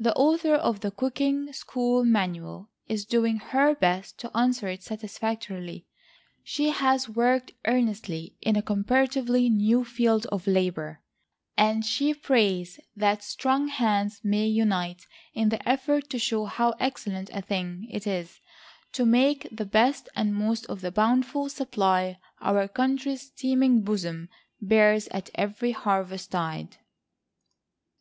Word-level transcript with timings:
The 0.00 0.12
author 0.16 0.56
of 0.56 0.80
THE 0.80 0.90
COOKING 0.90 1.52
SCHOOL 1.52 2.04
MANUAL 2.04 2.70
is 2.88 3.04
doing 3.04 3.36
her 3.36 3.72
best 3.76 4.18
to 4.18 4.36
answer 4.36 4.66
it 4.66 4.82
satisfactorily. 4.82 5.86
She 6.42 6.70
has 6.70 7.08
worked 7.08 7.52
earnestly 7.64 8.34
in 8.42 8.56
a 8.56 8.62
comparatively 8.62 9.48
new 9.48 9.84
field 9.84 10.26
of 10.32 10.48
labor, 10.48 11.02
and 11.56 11.84
she 11.84 12.12
prays 12.14 12.80
that 12.96 13.22
strong 13.22 13.68
hands 13.68 14.22
may 14.24 14.44
unite 14.44 15.06
in 15.34 15.50
the 15.50 15.68
effort 15.68 16.10
to 16.10 16.18
show 16.18 16.46
how 16.46 16.74
excellent 16.80 17.30
a 17.32 17.40
thing 17.40 17.86
it 17.92 18.08
is 18.08 18.40
to 18.94 19.06
make 19.06 19.46
the 19.52 19.66
best 19.66 20.08
and 20.16 20.34
most 20.34 20.66
of 20.66 20.80
the 20.80 20.90
bountiful 20.90 21.48
supply 21.48 22.18
our 22.40 22.66
country's 22.66 23.30
teeming 23.30 23.82
bosom 23.82 24.30
bears 24.60 25.06
at 25.12 25.30
every 25.36 25.70
harvest 25.70 26.32
tide. 26.32 26.78